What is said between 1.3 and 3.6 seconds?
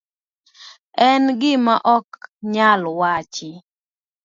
gima ok nyal wachi.